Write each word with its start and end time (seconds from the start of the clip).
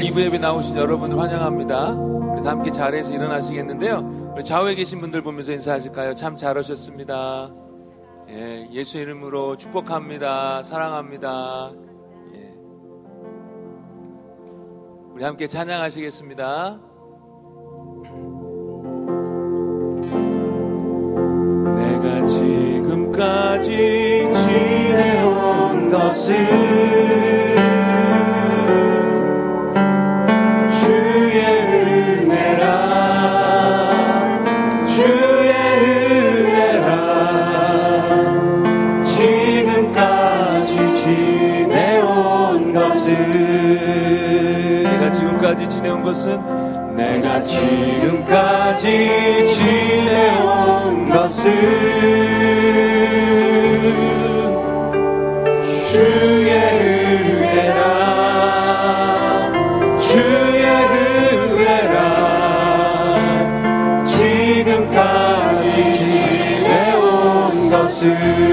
2부 0.00 0.20
예배 0.20 0.38
나오신 0.38 0.76
여러분들 0.76 1.18
환영합니다. 1.18 1.90
우리 1.92 2.42
다 2.42 2.50
함께 2.50 2.70
자리에서 2.70 3.12
일어나시겠는데요. 3.12 4.32
우리 4.34 4.44
좌우에 4.44 4.74
계신 4.74 5.00
분들 5.00 5.22
보면서 5.22 5.52
인사하실까요? 5.52 6.14
참 6.14 6.36
잘오셨습니다. 6.36 7.50
예, 8.30 8.68
예수 8.72 8.98
이름으로 8.98 9.56
축복합니다. 9.56 10.62
사랑합니다. 10.62 11.72
예. 12.34 12.54
우리 15.12 15.24
함께 15.24 15.46
찬양하시겠습니다. 15.46 16.80
내가 21.76 22.26
지금까지 22.26 23.68
지내온 24.34 25.90
것은 25.90 26.79
것은 46.10 46.96
내가 46.96 47.40
지금까지 47.44 48.84
지내온 49.46 51.08
것은 51.08 51.44
주의 55.86 56.50
은혜라 56.50 57.80
주의 60.00 60.64
은혜라. 61.54 61.94
지금까지 64.04 65.62
지내온 65.92 67.70
것은 67.70 68.49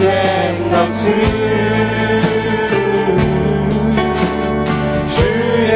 된 0.00 0.70
것은 0.70 1.12
주의 5.06 5.70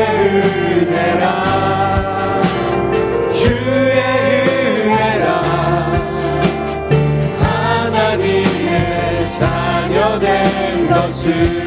은혜라. 0.81 1.23
주의 3.31 4.01
은혜라. 4.81 5.27
하나님의 7.39 9.33
자녀 9.39 10.19
된 10.19 10.89
것은 10.89 11.65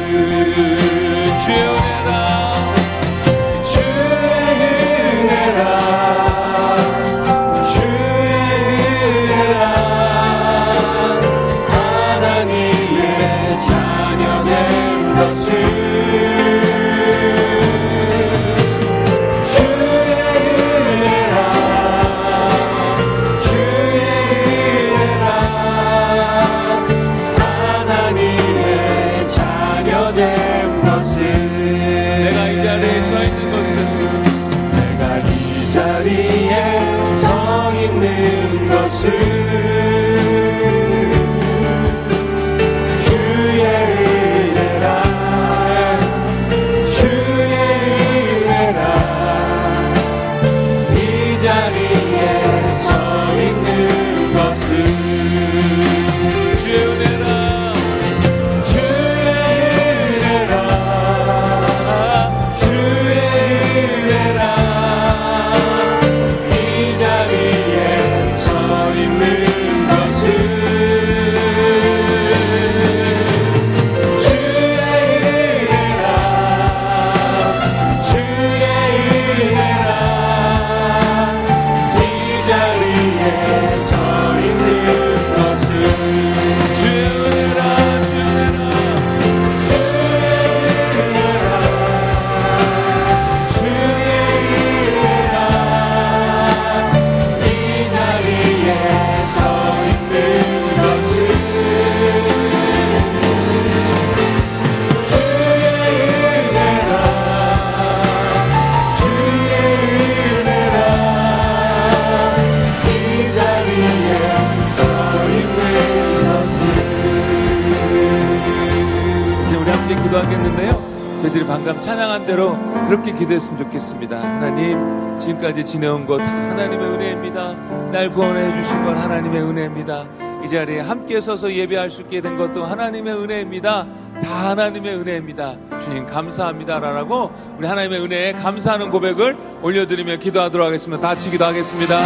방금 121.48 121.80
찬양한 121.80 122.26
대로 122.26 122.58
그렇게 122.86 123.12
기도했으면 123.12 123.64
좋겠습니다. 123.64 124.18
하나님, 124.18 125.18
지금까지 125.18 125.64
지내온 125.64 126.06
것 126.06 126.20
하나님의 126.20 126.86
은혜입니다. 126.86 127.54
날 127.90 128.10
구원해 128.12 128.54
주신 128.62 128.84
건 128.84 128.98
하나님의 128.98 129.42
은혜입니다. 129.42 130.04
이 130.44 130.48
자리에 130.48 130.80
함께 130.80 131.20
서서 131.20 131.52
예배할 131.52 131.90
수 131.90 132.02
있게 132.02 132.20
된 132.20 132.36
것도 132.36 132.64
하나님의 132.64 133.14
은혜입니다. 133.14 133.86
다 134.22 134.48
하나님의 134.50 134.96
은혜입니다. 134.98 135.54
주님 135.82 136.06
감사합니다. 136.06 136.78
라고 136.78 137.32
우리 137.58 137.66
하나님의 137.66 138.00
은혜에 138.02 138.32
감사하는 138.34 138.90
고백을 138.90 139.36
올려드리며 139.62 140.16
기도하도록 140.16 140.66
하겠습니다. 140.66 141.00
다 141.00 141.08
같이 141.08 141.30
기도하겠습니다. 141.30 141.98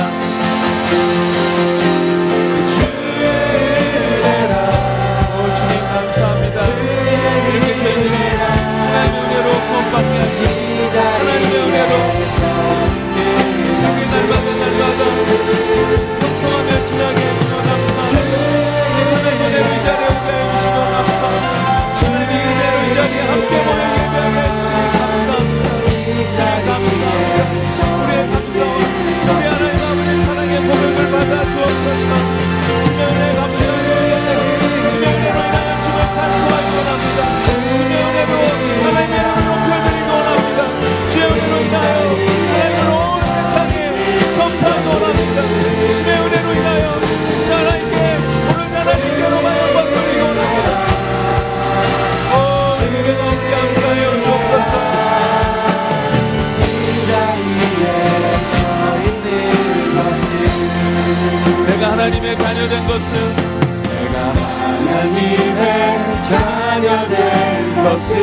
감 9.92 10.61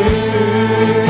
것 0.10 1.09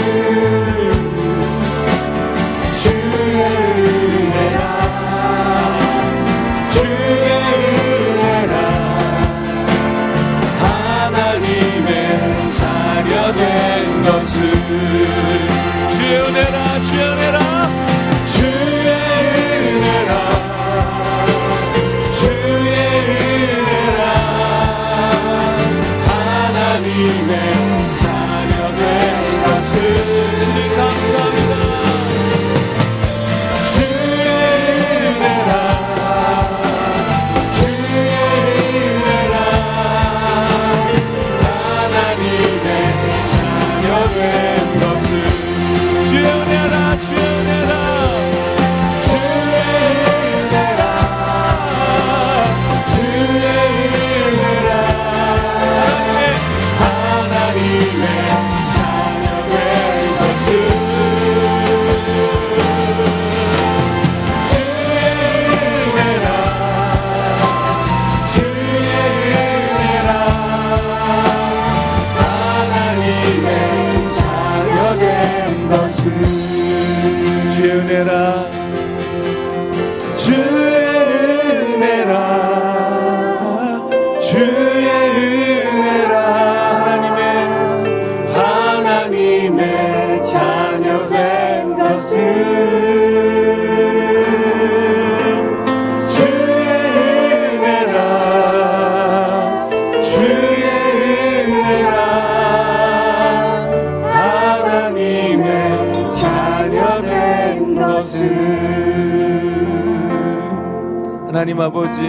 하나님 111.59 111.61
아버지 111.61 112.01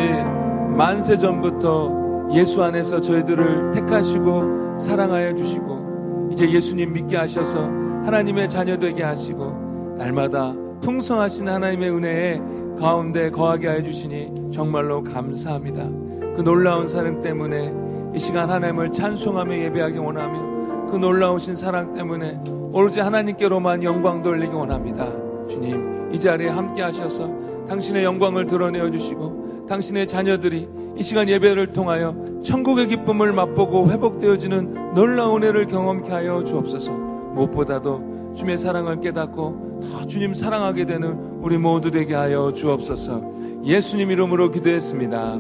만세 0.76 1.19
전부터 1.19 2.31
예수 2.32 2.62
안에서 2.62 3.00
저희들을 3.00 3.73
택하시고 3.73 4.79
사랑하여 4.79 5.35
주시고 5.35 6.29
이제 6.31 6.49
예수님 6.49 6.93
믿게 6.93 7.17
하셔서 7.17 7.64
하나님의 8.05 8.49
자녀 8.49 8.79
되게 8.79 9.02
하시고 9.02 9.97
날마다 9.99 10.55
풍성하신 10.82 11.49
하나님의 11.49 11.91
은혜에 11.91 12.41
가운데 12.79 13.31
거하게 13.31 13.67
하여 13.67 13.82
주시니 13.82 14.52
정말로 14.52 15.02
감사합니다. 15.02 15.85
그 16.37 16.43
놀라운 16.43 16.87
사랑 16.87 17.20
때문에 17.20 17.75
이 18.14 18.19
시간 18.20 18.49
하나님을 18.49 18.93
찬송하며 18.93 19.56
예배하기 19.56 19.99
원하며 19.99 20.91
그 20.93 20.96
놀라우신 20.96 21.56
사랑 21.56 21.93
때문에 21.94 22.41
오로지 22.73 23.00
하나님께로만 23.00 23.82
영광 23.82 24.23
돌리기 24.23 24.55
원합니다. 24.55 25.08
주님 25.49 26.12
이 26.12 26.20
자리에 26.20 26.49
함께 26.49 26.82
하셔서 26.82 27.29
당신의 27.69 28.05
영광을 28.05 28.46
드러내어 28.46 28.91
주시고 28.91 29.40
당신의 29.70 30.08
자녀들이 30.08 30.69
이 30.96 31.02
시간 31.05 31.28
예배를 31.28 31.72
통하여 31.72 32.17
천국의 32.43 32.88
기쁨을 32.88 33.32
맛보고 33.32 33.88
회복되어지는 33.88 34.94
놀라운 34.94 35.44
은혜를 35.44 35.67
경험케 35.67 36.11
하여 36.11 36.43
주옵소서. 36.43 36.90
무엇보다도 36.90 38.34
주님의 38.34 38.58
사랑을 38.58 39.00
깨닫고 39.00 39.81
더 39.81 40.06
주님 40.06 40.34
사랑하게 40.34 40.87
되는 40.87 41.12
우리 41.40 41.56
모두 41.56 41.93
되게 41.93 42.14
하여 42.14 42.52
주옵소서. 42.52 43.62
예수님 43.64 44.11
이름으로 44.11 44.50
기도했습니다. 44.50 45.38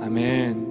아멘. 0.00 0.65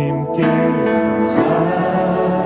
주님께 0.00 0.42
사 1.28 2.39